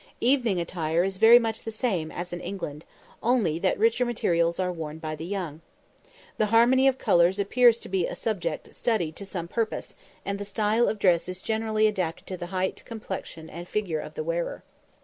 Evening 0.21 0.59
attire 0.59 1.03
is 1.03 1.17
very 1.19 1.37
much 1.37 1.61
the 1.61 1.69
same 1.69 2.11
as 2.11 2.33
in 2.33 2.39
England, 2.41 2.85
only 3.21 3.59
that 3.59 3.77
richer 3.77 4.03
materials 4.03 4.59
are 4.59 4.71
worn 4.73 4.97
by 4.97 5.15
the 5.15 5.27
young. 5.27 5.61
The 6.39 6.47
harmony 6.47 6.87
of 6.87 6.97
colours 6.97 7.37
appears 7.37 7.79
to 7.81 7.87
be 7.87 8.07
a 8.07 8.15
subject 8.15 8.73
studied 8.73 9.15
to 9.17 9.27
some 9.27 9.47
purpose, 9.47 9.93
and 10.25 10.39
the 10.39 10.43
style 10.43 10.87
of 10.89 10.97
dress 10.97 11.29
is 11.29 11.39
generally 11.39 11.85
adapted 11.85 12.25
to 12.25 12.37
the 12.37 12.47
height, 12.47 12.81
complexion, 12.83 13.47
and 13.47 13.67
figure 13.67 13.99
of 13.99 14.15
the 14.15 14.23
wearer. 14.23 14.63